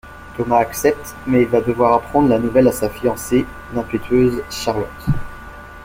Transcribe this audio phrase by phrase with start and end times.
[0.35, 5.05] Thomas accepte, mais il va devoir apprendre la nouvelle à sa fiancée, l'impétueuse Charlotte.